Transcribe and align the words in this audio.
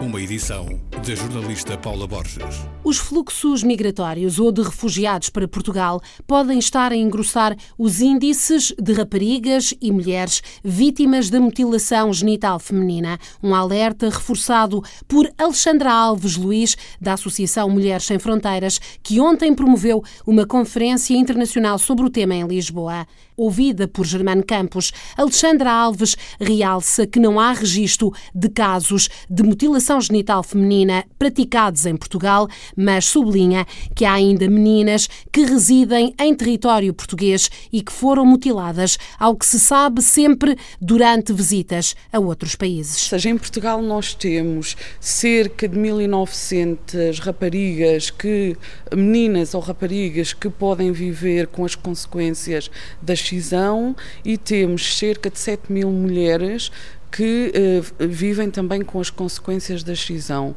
uma 0.00 0.20
edição 0.20 0.68
da 0.92 1.14
jornalista 1.14 1.78
Paula 1.78 2.06
Borges. 2.06 2.66
Os 2.84 2.98
fluxos 2.98 3.62
migratórios 3.62 4.38
ou 4.38 4.52
de 4.52 4.62
refugiados 4.62 5.30
para 5.30 5.48
Portugal 5.48 6.00
podem 6.26 6.58
estar 6.58 6.92
a 6.92 6.96
engrossar 6.96 7.56
os 7.78 8.00
índices 8.00 8.74
de 8.78 8.92
raparigas 8.92 9.74
e 9.80 9.90
mulheres 9.90 10.42
vítimas 10.62 11.30
da 11.30 11.40
mutilação 11.40 12.12
genital 12.12 12.58
feminina. 12.58 13.18
Um 13.42 13.54
alerta 13.54 14.10
reforçado 14.10 14.82
por 15.08 15.30
Alexandra 15.38 15.90
Alves 15.90 16.36
Luiz, 16.36 16.76
da 17.00 17.14
Associação 17.14 17.70
Mulheres 17.70 18.04
Sem 18.04 18.18
Fronteiras, 18.18 18.78
que 19.02 19.18
ontem 19.18 19.54
promoveu 19.54 20.02
uma 20.26 20.46
conferência 20.46 21.16
internacional 21.16 21.78
sobre 21.78 22.04
o 22.04 22.10
tema 22.10 22.34
em 22.34 22.46
Lisboa. 22.46 23.06
Ouvida 23.36 23.86
por 23.86 24.06
Germano 24.06 24.44
Campos, 24.44 24.92
Alexandra 25.16 25.70
Alves 25.70 26.16
realça 26.40 27.06
que 27.06 27.20
não 27.20 27.38
há 27.38 27.52
registro 27.52 28.12
de 28.34 28.48
casos 28.48 29.10
de 29.28 29.42
mutilação 29.42 29.85
mutilação 29.86 30.00
genital 30.00 30.42
feminina 30.42 31.04
praticados 31.18 31.86
em 31.86 31.96
Portugal, 31.96 32.48
mas 32.76 33.04
sublinha 33.04 33.64
que 33.94 34.04
há 34.04 34.14
ainda 34.14 34.48
meninas 34.48 35.08
que 35.32 35.44
residem 35.44 36.14
em 36.18 36.34
território 36.34 36.92
português 36.92 37.48
e 37.72 37.82
que 37.82 37.92
foram 37.92 38.26
mutiladas, 38.26 38.98
ao 39.18 39.36
que 39.36 39.46
se 39.46 39.60
sabe 39.60 40.02
sempre 40.02 40.56
durante 40.80 41.32
visitas 41.32 41.94
a 42.12 42.18
outros 42.18 42.56
países. 42.56 43.04
Ou 43.04 43.08
seja, 43.10 43.30
em 43.30 43.38
Portugal 43.38 43.80
nós 43.80 44.12
temos 44.12 44.76
cerca 44.98 45.68
de 45.68 45.78
1900 45.78 47.20
raparigas 47.20 48.10
que 48.10 48.56
meninas 48.94 49.54
ou 49.54 49.60
raparigas 49.60 50.32
que 50.32 50.50
podem 50.50 50.90
viver 50.90 51.46
com 51.46 51.64
as 51.64 51.74
consequências 51.74 52.70
da 53.00 53.12
excisão 53.12 53.94
e 54.24 54.36
temos 54.36 54.98
cerca 54.98 55.30
de 55.30 55.38
7 55.38 55.72
mil 55.72 55.90
mulheres 55.90 56.72
que 57.10 57.52
uh, 57.54 58.08
vivem 58.08 58.50
também 58.50 58.82
com 58.82 59.00
as 59.00 59.10
consequências 59.10 59.82
da 59.82 59.92
excisão. 59.92 60.54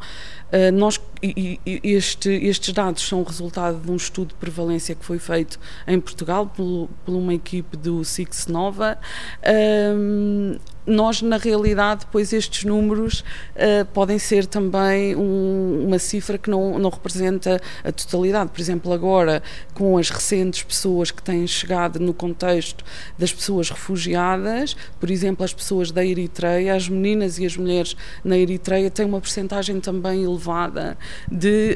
Uh, 0.52 0.72
nós, 0.72 1.00
e, 1.22 1.60
este, 1.84 2.30
estes 2.30 2.74
dados 2.74 3.08
são 3.08 3.24
resultado 3.24 3.80
de 3.80 3.92
um 3.92 3.96
estudo 3.96 4.30
de 4.30 4.36
prevalência 4.36 4.96
que 4.96 5.04
foi 5.04 5.20
feito 5.20 5.60
em 5.88 6.00
Portugal 6.00 6.46
por, 6.48 6.90
por 7.06 7.14
uma 7.14 7.34
equipe 7.34 7.76
do 7.76 8.04
Six 8.04 8.48
Nova. 8.48 8.98
Uh, 9.44 10.60
nós, 10.90 11.22
na 11.22 11.38
realidade, 11.38 12.02
depois 12.02 12.34
estes 12.34 12.64
números 12.64 13.24
uh, 13.56 13.86
podem 13.94 14.18
ser 14.18 14.46
também 14.48 15.16
um, 15.16 15.86
uma 15.86 16.00
cifra 16.00 16.38
que 16.38 16.50
não, 16.50 16.80
não 16.80 16.90
representa 16.90 17.62
a 17.84 17.92
totalidade. 17.92 18.50
Por 18.50 18.60
exemplo, 18.60 18.92
agora, 18.92 19.44
com 19.74 19.98
as 19.98 20.10
recentes 20.10 20.64
pessoas 20.64 21.12
que 21.12 21.22
têm 21.22 21.46
chegado 21.46 22.00
no 22.00 22.14
contexto 22.14 22.84
das 23.18 23.32
pessoas 23.32 23.70
refugiadas, 23.70 24.76
por 25.00 25.12
exemplo, 25.12 25.46
as 25.46 25.54
pessoas 25.54 25.92
da 25.92 26.04
Eritreia, 26.04 26.76
as 26.76 26.90
meninas 26.90 27.38
e 27.38 27.46
as 27.46 27.56
mulheres 27.56 27.96
na 28.24 28.38
Eritreia 28.38 28.90
têm 28.90 29.06
uma 29.06 29.22
percentagem 29.22 29.80
também 29.80 30.24
elevada 30.24 30.98
de 31.32 31.76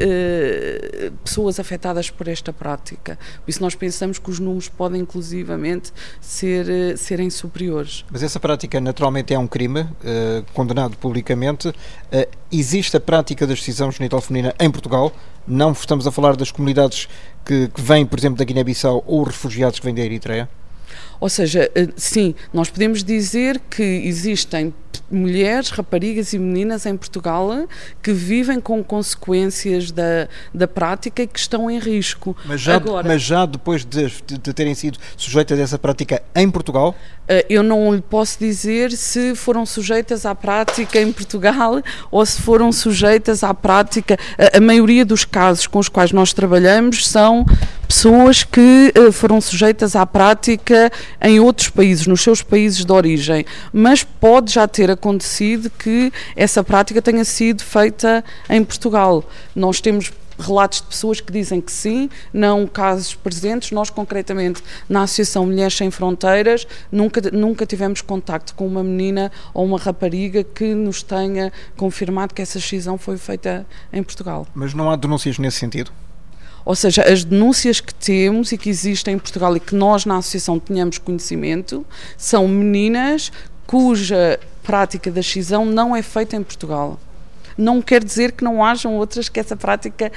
uh, 1.10 1.12
pessoas 1.24 1.60
afetadas 1.60 2.10
por 2.10 2.28
esta 2.28 2.52
prática. 2.52 3.18
Por 3.44 3.50
isso, 3.50 3.62
nós 3.62 3.76
pensamos 3.76 4.20
que 4.20 4.30
os 4.30 4.40
números 4.40 4.70
podem, 4.70 5.02
inclusivamente, 5.02 5.92
ser, 6.20 6.66
uh, 6.66 6.98
serem 6.98 7.30
superiores. 7.30 8.06
Mas 8.12 8.24
essa 8.24 8.40
prática, 8.40 8.80
naturalmente, 8.80 9.34
é 9.34 9.40
um 9.40 9.48
crime, 9.48 9.82
uh, 9.82 10.46
condenado 10.54 10.98
publicamente. 10.98 11.74
Existe 12.52 12.98
a 12.98 13.00
prática 13.00 13.48
da 13.48 13.54
excisão 13.54 13.92
genital 13.92 14.22
feminina 14.22 14.54
em 14.60 14.70
Portugal. 14.70 15.12
Não 15.48 15.72
estamos 15.72 16.06
a 16.06 16.12
falar 16.12 16.36
das 16.36 16.52
comunidades 16.52 17.10
que, 17.44 17.68
que 17.68 17.82
vêm, 17.82 18.06
por 18.06 18.20
exemplo, 18.20 18.38
da 18.38 18.46
Guiné-Bissau 18.46 19.04
ou 19.08 19.24
refugiados 19.24 19.80
que 19.80 19.86
vêm 19.86 19.96
da 19.96 20.02
Eritreia? 20.02 20.48
Ou 21.20 21.30
seja, 21.30 21.70
eh, 21.74 21.88
sim, 21.96 22.36
nós 22.54 22.70
podemos 22.70 23.04
dizer 23.04 23.62
que 23.70 23.84
existem 23.84 24.74
mulheres, 25.10 25.70
raparigas 25.70 26.34
e 26.34 26.40
meninas 26.40 26.86
em 26.86 26.98
Portugal 26.98 27.68
que 28.02 28.12
vivem 28.12 28.60
com 28.60 28.84
consequências 28.84 29.92
da, 29.92 30.28
da 30.54 30.68
prática 30.68 31.24
e 31.24 31.28
que 31.28 31.40
estão 31.40 31.70
em 31.70 31.80
risco. 31.80 32.36
Mas 32.46 32.62
já, 32.62 32.76
Agora, 32.76 33.08
mas 33.08 33.22
já 33.22 33.46
depois 33.46 33.86
de, 33.86 34.08
de, 34.08 34.38
de 34.38 34.54
terem 34.54 34.74
sido 34.74 34.98
sujeitas 35.16 35.60
a 35.60 35.62
essa 35.62 35.80
prática 35.80 36.22
em 36.36 36.50
Portugal? 36.50 36.96
Eh, 37.28 37.46
eu 37.50 37.64
não 37.64 37.94
lhe 37.94 38.02
posso 38.02 38.40
dizer 38.40 38.92
se 38.92 39.36
foram 39.36 39.66
sujeitas 39.66 40.26
à 40.26 40.36
prática 40.36 41.00
em 41.00 41.12
Portugal 41.12 41.82
ou 42.12 42.26
se 42.26 42.42
foram 42.42 42.72
sujeitas 42.72 43.44
à 43.44 43.54
prática. 43.54 44.18
A, 44.38 44.58
a 44.58 44.62
maioria 44.62 45.06
dos 45.06 45.24
casos 45.24 45.68
com 45.68 45.80
os 45.80 45.90
quais 45.90 46.12
nós 46.12 46.34
trabalhamos 46.34 47.08
são 47.08 47.46
pessoas 47.94 48.44
que 48.44 48.92
uh, 48.98 49.12
foram 49.12 49.40
sujeitas 49.40 49.96
à 49.96 50.04
prática 50.04 50.92
em 51.22 51.40
outros 51.40 51.70
países, 51.70 52.08
nos 52.08 52.22
seus 52.22 52.42
países 52.42 52.84
de 52.84 52.92
origem, 52.92 53.46
mas 53.72 54.04
pode 54.04 54.52
já 54.52 54.68
ter 54.68 54.90
acontecido 54.90 55.70
que 55.70 56.12
essa 56.36 56.64
prática 56.64 57.04
tenha 57.04 57.24
sido 57.24 57.64
feita 57.64 58.26
em 58.50 58.64
Portugal. 58.64 59.24
Nós 59.56 59.80
temos 59.80 60.12
relatos 60.40 60.82
de 60.82 60.88
pessoas 60.88 61.22
que 61.22 61.32
dizem 61.32 61.62
que 61.62 61.72
sim, 61.72 62.10
não 62.34 62.66
casos 62.66 63.14
presentes. 63.14 63.70
Nós, 63.70 63.92
concretamente, 63.92 64.64
na 64.90 65.04
Associação 65.04 65.46
Mulheres 65.46 65.78
Sem 65.78 65.92
Fronteiras, 65.92 66.66
nunca, 66.92 67.22
nunca 67.32 67.64
tivemos 67.64 68.02
contacto 68.02 68.56
com 68.56 68.66
uma 68.66 68.84
menina 68.84 69.32
ou 69.54 69.64
uma 69.64 69.78
rapariga 69.78 70.44
que 70.44 70.74
nos 70.74 71.04
tenha 71.04 71.54
confirmado 71.78 72.34
que 72.34 72.42
essa 72.42 72.58
excisão 72.58 72.98
foi 72.98 73.18
feita 73.18 73.68
em 73.92 74.02
Portugal. 74.02 74.48
Mas 74.56 74.74
não 74.74 74.90
há 74.90 74.96
denúncias 74.96 75.38
nesse 75.38 75.60
sentido? 75.60 75.92
Ou 76.66 76.76
seja, 76.76 77.04
as 77.04 77.24
denúncias 77.24 77.80
que 77.80 77.94
temos 77.94 78.52
e 78.52 78.58
que 78.58 78.70
existem 78.70 79.16
em 79.16 79.20
Portugal 79.20 79.56
e 79.56 79.60
que 79.60 79.76
nós 79.76 80.06
na 80.06 80.18
associação 80.18 80.60
tenhamos 80.60 80.98
conhecimento 80.98 81.86
são 82.18 82.48
meninas 82.48 83.32
cuja 83.68 84.40
prática 84.62 85.12
da 85.12 85.20
excisão 85.20 85.66
não 85.66 85.96
é 85.96 86.02
feita 86.02 86.36
em 86.36 86.44
Portugal. 86.44 87.00
Não 87.58 87.82
quer 87.82 88.04
dizer 88.04 88.32
que 88.32 88.44
não 88.44 88.64
hajam 88.64 88.96
outras 88.96 89.30
que 89.30 89.40
essa 89.40 89.56
prática 89.56 90.12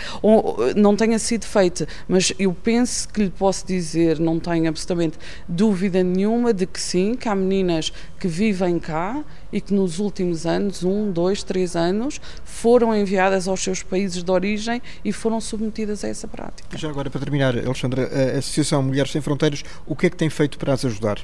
não 0.75 0.97
tenha 0.97 1.19
sido 1.19 1.45
feita, 1.45 1.87
mas 2.09 2.33
eu 2.39 2.55
penso 2.55 3.09
que 3.09 3.25
lhe 3.25 3.31
posso 3.31 3.67
dizer, 3.67 4.19
não 4.19 4.41
tenho 4.41 4.69
absolutamente 4.69 5.19
dúvida 5.47 6.03
nenhuma 6.03 6.55
de 6.55 6.67
que 6.67 6.81
sim, 6.81 7.15
que 7.15 7.29
há 7.29 7.35
meninas 7.35 7.93
que 8.19 8.27
vivem 8.27 8.79
cá 8.79 9.23
e 9.53 9.61
que 9.61 9.75
nos 9.75 9.99
últimos 9.99 10.47
anos, 10.47 10.83
um, 10.83 11.11
dois, 11.11 11.43
três 11.43 11.77
anos, 11.77 12.21
foram 12.57 12.97
enviadas 12.97 13.47
aos 13.47 13.63
seus 13.63 13.83
países 13.83 14.23
de 14.23 14.31
origem 14.31 14.81
e 15.05 15.13
foram 15.13 15.41
submetidas 15.43 16.03
a 16.03 16.09
essa 16.09 16.27
prática. 16.27 16.77
Já 16.77 16.89
agora, 16.89 17.11
para 17.11 17.21
terminar, 17.21 17.55
Alexandra, 17.55 18.09
a 18.35 18.39
Associação 18.39 18.83
Mulheres 18.83 19.13
Sem 19.13 19.21
Fronteiras, 19.21 19.63
o 19.87 19.95
que 19.95 20.07
é 20.07 20.11
que 20.11 20.17
tem 20.17 20.31
feito 20.31 20.57
para 20.57 20.73
as 20.73 20.83
ajudar? 20.85 21.21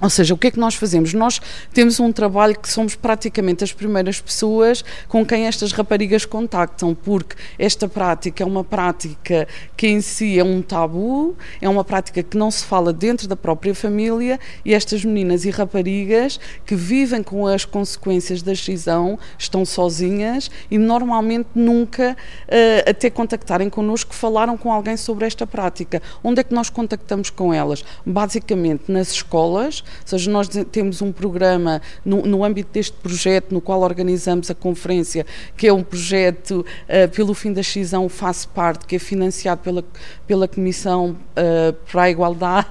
Ou 0.00 0.10
seja, 0.10 0.34
o 0.34 0.36
que 0.36 0.48
é 0.48 0.50
que 0.50 0.58
nós 0.58 0.74
fazemos? 0.74 1.14
Nós 1.14 1.40
temos 1.72 2.00
um 2.00 2.10
trabalho 2.10 2.58
que 2.58 2.68
somos 2.68 2.96
praticamente 2.96 3.62
as 3.62 3.72
primeiras 3.72 4.20
pessoas 4.20 4.84
com 5.08 5.24
quem 5.24 5.46
estas 5.46 5.70
raparigas 5.70 6.24
contactam, 6.24 6.94
porque 6.94 7.36
esta 7.58 7.88
prática 7.88 8.42
é 8.42 8.46
uma 8.46 8.64
prática 8.64 9.46
que 9.76 9.86
em 9.86 10.00
si 10.00 10.38
é 10.38 10.44
um 10.44 10.60
tabu, 10.60 11.36
é 11.60 11.68
uma 11.68 11.84
prática 11.84 12.24
que 12.24 12.36
não 12.36 12.50
se 12.50 12.64
fala 12.64 12.92
dentro 12.92 13.28
da 13.28 13.36
própria 13.36 13.72
família 13.72 14.40
e 14.64 14.74
estas 14.74 15.04
meninas 15.04 15.44
e 15.44 15.50
raparigas 15.50 16.40
que 16.66 16.74
vivem 16.74 17.22
com 17.22 17.46
as 17.46 17.64
consequências 17.64 18.42
da 18.42 18.52
excisão 18.52 19.16
estão 19.38 19.64
sozinhas 19.64 20.50
e 20.70 20.76
normalmente 20.76 21.50
nunca, 21.54 22.16
uh, 22.48 22.90
até 22.90 23.08
contactarem 23.08 23.70
connosco, 23.70 24.12
falaram 24.12 24.56
com 24.56 24.72
alguém 24.72 24.96
sobre 24.96 25.24
esta 25.24 25.46
prática. 25.46 26.02
Onde 26.22 26.40
é 26.40 26.44
que 26.44 26.52
nós 26.52 26.68
contactamos 26.68 27.30
com 27.30 27.54
elas? 27.54 27.84
Basicamente 28.04 28.90
nas 28.90 29.12
escolas 29.12 29.83
ou 30.02 30.08
seja, 30.08 30.30
nós 30.30 30.48
temos 30.70 31.02
um 31.02 31.12
programa 31.12 31.80
no, 32.04 32.22
no 32.22 32.44
âmbito 32.44 32.72
deste 32.72 32.96
projeto, 32.96 33.52
no 33.52 33.60
qual 33.60 33.80
organizamos 33.80 34.50
a 34.50 34.54
conferência, 34.54 35.26
que 35.56 35.66
é 35.66 35.72
um 35.72 35.82
projeto 35.82 36.64
uh, 36.84 37.08
pelo 37.10 37.34
fim 37.34 37.52
da 37.52 37.60
excisão, 37.60 38.08
faço 38.08 38.48
parte, 38.48 38.86
que 38.86 38.96
é 38.96 38.98
financiado 38.98 39.60
pela, 39.62 39.84
pela 40.26 40.48
Comissão 40.48 41.16
uh, 41.36 41.72
para 41.90 42.02
a 42.02 42.10
Igualdade 42.10 42.68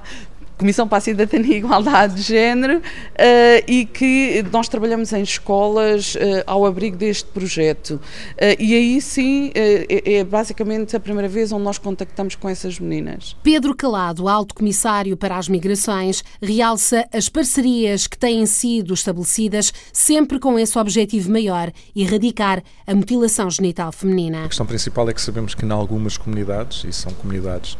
Comissão 0.56 0.86
para 0.86 0.98
a 0.98 1.00
Cidadania 1.00 1.54
e 1.54 1.58
Igualdade 1.58 2.14
de 2.14 2.22
Género 2.22 2.78
uh, 2.78 2.82
e 3.66 3.84
que 3.84 4.44
nós 4.52 4.68
trabalhamos 4.68 5.12
em 5.12 5.22
escolas 5.22 6.14
uh, 6.14 6.18
ao 6.46 6.64
abrigo 6.64 6.96
deste 6.96 7.28
projeto. 7.30 7.92
Uh, 7.92 8.56
e 8.58 8.74
aí 8.74 9.00
sim 9.00 9.50
é, 9.54 10.18
é, 10.18 10.24
basicamente 10.24 10.96
a 10.96 11.00
primeira 11.00 11.28
vez 11.28 11.52
onde 11.52 11.64
nós 11.64 11.78
contactamos 11.78 12.34
com 12.34 12.48
essas 12.48 12.78
meninas. 12.78 13.36
Pedro 13.42 13.74
Calado, 13.74 14.28
Alto 14.28 14.54
Comissário 14.54 15.16
para 15.16 15.36
as 15.36 15.48
Migrações, 15.48 16.22
realça 16.40 17.06
as 17.12 17.28
parcerias 17.28 18.06
que 18.06 18.16
têm 18.16 18.46
sido 18.46 18.94
estabelecidas 18.94 19.72
sempre 19.92 20.38
com 20.38 20.58
esse 20.58 20.78
objetivo 20.78 21.30
maior, 21.30 21.72
erradicar 21.94 22.62
a 22.86 22.94
mutilação 22.94 23.50
genital 23.50 23.90
feminina. 23.92 24.44
A 24.44 24.48
questão 24.48 24.66
principal 24.66 25.08
é 25.08 25.12
que 25.12 25.20
sabemos 25.20 25.54
que 25.54 25.64
em 25.64 25.70
algumas 25.70 26.16
comunidades, 26.16 26.84
e 26.84 26.92
são 26.92 27.12
comunidades 27.12 27.76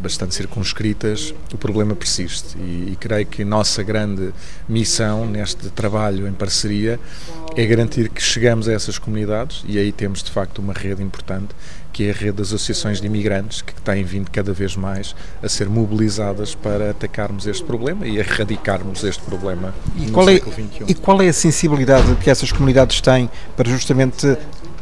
bastante 0.00 0.34
circunscritas, 0.34 1.34
o 1.52 1.58
problema 1.58 1.94
persiste 1.94 2.56
e, 2.58 2.92
e 2.92 2.96
creio 2.98 3.26
que 3.26 3.44
nossa 3.44 3.82
grande 3.82 4.32
missão 4.68 5.26
neste 5.26 5.70
trabalho 5.70 6.26
em 6.26 6.32
parceria 6.32 7.00
é 7.56 7.64
garantir 7.64 8.08
que 8.08 8.22
chegamos 8.22 8.68
a 8.68 8.72
essas 8.72 8.98
comunidades 8.98 9.64
e 9.66 9.78
aí 9.78 9.90
temos 9.90 10.22
de 10.22 10.30
facto 10.30 10.58
uma 10.58 10.72
rede 10.72 11.02
importante 11.02 11.54
que 11.92 12.04
é 12.04 12.10
a 12.10 12.12
rede 12.12 12.32
das 12.32 12.48
associações 12.48 13.00
de 13.00 13.06
imigrantes 13.06 13.62
que 13.62 13.72
têm 13.80 14.04
vindo 14.04 14.30
cada 14.30 14.52
vez 14.52 14.76
mais 14.76 15.16
a 15.42 15.48
ser 15.48 15.66
mobilizadas 15.66 16.54
para 16.54 16.90
atacarmos 16.90 17.46
este 17.46 17.64
problema 17.64 18.06
e 18.06 18.18
erradicarmos 18.18 19.02
este 19.02 19.22
problema 19.22 19.74
e 19.96 20.04
no 20.04 20.12
qual 20.12 20.26
século 20.26 20.52
XXI. 20.52 20.82
É, 20.82 20.90
e 20.90 20.94
qual 20.94 21.22
é 21.22 21.28
a 21.28 21.32
sensibilidade 21.32 22.14
que 22.16 22.28
essas 22.28 22.52
comunidades 22.52 23.00
têm 23.00 23.30
para 23.56 23.70
justamente 23.70 24.36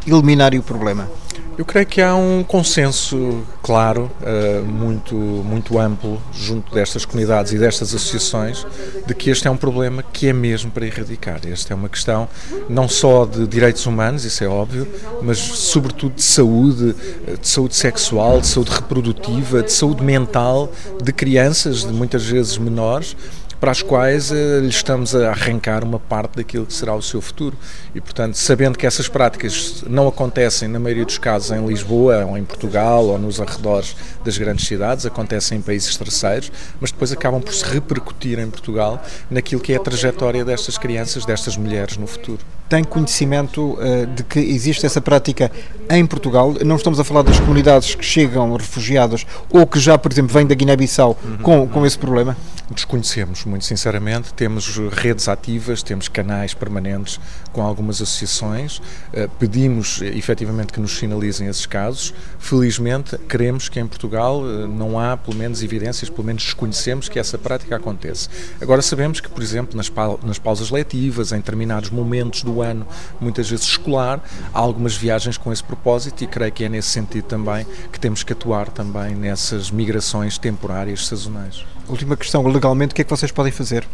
eliminar 0.05 0.53
o 0.55 0.63
problema? 0.63 1.09
Eu 1.57 1.65
creio 1.65 1.87
que 1.87 2.03
há 2.03 2.17
um 2.17 2.43
consenso 2.43 3.45
claro, 3.63 4.11
eh, 4.23 4.61
muito, 4.61 5.15
muito 5.15 5.79
amplo, 5.79 6.21
junto 6.33 6.75
destas 6.75 7.05
comunidades 7.05 7.53
e 7.53 7.59
destas 7.59 7.95
associações, 7.95 8.67
de 9.07 9.15
que 9.15 9.31
este 9.31 9.47
é 9.47 9.51
um 9.51 9.57
problema 9.57 10.03
que 10.03 10.29
é 10.29 10.33
mesmo 10.33 10.73
para 10.73 10.85
erradicar. 10.85 11.41
Esta 11.47 11.73
é 11.73 11.77
uma 11.77 11.89
questão 11.89 12.29
não 12.69 12.89
só 12.89 13.25
de 13.25 13.47
direitos 13.47 13.87
humanos, 13.87 14.25
isso 14.25 14.43
é 14.43 14.49
óbvio, 14.49 14.89
mas 15.23 15.39
sobretudo 15.39 16.17
de 16.17 16.23
saúde, 16.23 16.97
eh, 17.29 17.37
de 17.41 17.47
saúde 17.47 17.77
sexual, 17.77 18.41
de 18.41 18.49
saúde 18.49 18.73
reprodutiva, 18.73 19.63
de 19.63 19.73
saúde 19.73 20.03
mental 20.03 20.73
de 21.01 21.13
crianças, 21.13 21.85
de 21.85 21.93
muitas 21.93 22.25
vezes 22.27 22.59
menores 22.59 23.17
para 23.65 23.71
as 23.71 23.81
quais 23.81 24.31
eh, 24.31 24.61
lhe 24.61 24.69
estamos 24.69 25.17
a 25.17 25.31
arrancar 25.31 25.83
uma 25.83 25.99
parte 25.99 26.37
daquilo 26.37 26.67
que 26.67 26.75
será 26.75 26.95
o 26.95 27.01
seu 27.01 27.23
futuro. 27.23 27.57
E, 27.95 28.01
portanto, 28.01 28.35
sabendo 28.35 28.77
que 28.77 28.87
essas 28.87 29.09
práticas 29.09 29.83
não 29.89 30.07
acontecem, 30.07 30.69
na 30.69 30.79
maioria 30.79 31.07
dos 31.07 31.17
casos, 31.17 31.51
em 31.51 31.67
Lisboa, 31.67 32.27
ou 32.27 32.37
em 32.37 32.45
Portugal, 32.45 33.07
ou 33.07 33.19
nos 33.19 33.41
arredores 33.41 33.97
das 34.23 34.37
grandes 34.37 34.67
cidades, 34.67 35.07
acontecem 35.07 35.57
em 35.57 35.63
países 35.63 35.97
terceiros, 35.97 36.53
mas 36.79 36.93
depois 36.93 37.11
acabam 37.11 37.41
por 37.41 37.55
se 37.55 37.65
repercutir 37.65 38.39
em 38.39 38.51
Portugal 38.51 39.03
naquilo 39.31 39.63
que 39.63 39.73
é 39.73 39.77
a 39.77 39.81
trajetória 39.81 40.45
destas 40.45 40.77
crianças, 40.77 41.25
destas 41.25 41.57
mulheres 41.57 41.97
no 41.97 42.07
futuro. 42.07 42.41
Tem 42.69 42.85
conhecimento 42.85 43.79
uh, 43.79 44.07
de 44.15 44.25
que 44.25 44.41
existe 44.41 44.85
essa 44.85 45.01
prática 45.01 45.51
em 45.89 46.05
Portugal? 46.05 46.53
Não 46.65 46.77
estamos 46.77 47.01
a 47.01 47.05
falar 47.05 47.23
das 47.23 47.41
comunidades 47.41 47.95
que 47.95 48.05
chegam 48.05 48.55
refugiadas 48.57 49.25
ou 49.49 49.67
que 49.67 49.79
já, 49.79 49.97
por 49.97 50.13
exemplo, 50.13 50.35
vêm 50.35 50.47
da 50.47 50.55
Guiné-Bissau 50.55 51.17
uhum. 51.25 51.37
com, 51.39 51.69
com 51.69 51.87
esse 51.87 51.99
problema? 51.99 52.37
Desconhecemos, 52.71 53.45
muito 53.45 53.54
sinceramente. 53.61 54.33
Temos 54.35 54.77
redes 54.93 55.29
ativas, 55.29 55.83
temos 55.83 56.09
canais 56.09 56.55
permanentes 56.55 57.21
com 57.53 57.63
algumas 57.63 58.01
associações. 58.01 58.81
Eh, 59.13 59.29
pedimos 59.39 60.01
efetivamente 60.03 60.73
que 60.73 60.81
nos 60.81 60.97
sinalizem 60.97 61.47
esses 61.49 61.67
casos. 61.67 62.15
Felizmente, 62.39 63.17
queremos 63.19 63.69
que 63.69 63.79
em 63.79 63.87
Portugal 63.87 64.43
eh, 64.45 64.67
não 64.67 64.99
há, 64.99 65.17
pelo 65.17 65.37
menos, 65.37 65.63
evidências, 65.63 66.09
pelo 66.11 66.25
menos 66.25 66.43
desconhecemos 66.45 67.09
que 67.09 67.19
essa 67.19 67.39
prática 67.39 67.77
acontece. 67.77 68.29
Agora 68.61 68.83
sabemos 68.83 69.21
que, 69.21 69.29
por 69.29 69.43
exemplo, 69.43 69.77
nas, 69.77 69.91
nas 70.25 70.39
pausas 70.39 70.71
letivas, 70.71 71.33
em 71.33 71.37
determinados 71.37 71.91
momentos 71.91 72.43
do 72.43 72.63
ano, 72.63 72.87
muitas 73.21 73.49
vezes 73.49 73.67
escolar, 73.67 74.23
há 74.53 74.59
algumas 74.59 74.97
viagens 74.97 75.37
com 75.37 75.53
esse 75.53 75.63
propósito 75.63 76.25
e 76.25 76.27
creio 76.27 76.53
que 76.53 76.65
é 76.65 76.69
nesse 76.69 76.89
sentido 76.89 77.25
também 77.25 77.67
que 77.93 78.01
temos 78.01 78.23
que 78.23 78.33
atuar 78.33 78.69
também 78.69 79.15
nessas 79.15 79.71
migrações 79.71 80.39
temporárias, 80.39 81.07
sazonais. 81.07 81.65
Última 81.89 82.17
questão, 82.17 82.47
legalmente 82.47 82.93
o 82.93 82.95
que 82.95 83.03
é 83.03 83.05
que 83.05 83.11
vocês 83.11 83.31
podem 83.31 83.53
fazer? 83.53 83.87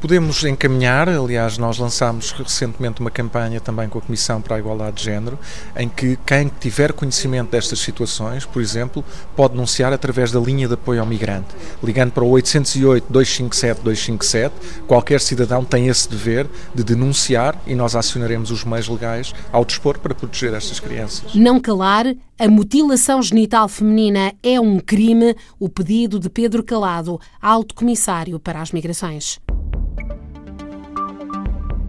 Podemos 0.00 0.44
encaminhar, 0.44 1.08
aliás, 1.08 1.58
nós 1.58 1.76
lançámos 1.76 2.30
recentemente 2.30 3.00
uma 3.00 3.10
campanha 3.10 3.60
também 3.60 3.88
com 3.88 3.98
a 3.98 4.00
Comissão 4.00 4.40
para 4.40 4.54
a 4.54 4.60
Igualdade 4.60 4.98
de 4.98 5.04
Género, 5.04 5.36
em 5.76 5.88
que 5.88 6.16
quem 6.24 6.48
tiver 6.60 6.92
conhecimento 6.92 7.50
destas 7.50 7.80
situações, 7.80 8.44
por 8.44 8.62
exemplo, 8.62 9.04
pode 9.34 9.54
denunciar 9.54 9.92
através 9.92 10.30
da 10.30 10.38
linha 10.38 10.68
de 10.68 10.74
apoio 10.74 11.00
ao 11.00 11.06
migrante. 11.06 11.48
Ligando 11.82 12.12
para 12.12 12.22
o 12.22 12.30
808-257-257, 12.30 14.52
qualquer 14.86 15.20
cidadão 15.20 15.64
tem 15.64 15.88
esse 15.88 16.08
dever 16.08 16.46
de 16.72 16.84
denunciar 16.84 17.60
e 17.66 17.74
nós 17.74 17.96
acionaremos 17.96 18.52
os 18.52 18.62
meios 18.62 18.88
legais 18.88 19.34
ao 19.50 19.64
dispor 19.64 19.98
para 19.98 20.14
proteger 20.14 20.54
estas 20.54 20.78
crianças. 20.78 21.34
Não 21.34 21.58
calar, 21.58 22.06
a 22.38 22.48
mutilação 22.48 23.20
genital 23.20 23.68
feminina 23.68 24.32
é 24.44 24.60
um 24.60 24.78
crime, 24.78 25.34
o 25.58 25.68
pedido 25.68 26.20
de 26.20 26.30
Pedro 26.30 26.62
Calado, 26.62 27.20
alto 27.42 27.74
comissário 27.74 28.38
para 28.38 28.62
as 28.62 28.70
migrações. 28.70 29.40